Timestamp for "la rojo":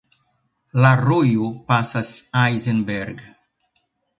0.85-1.51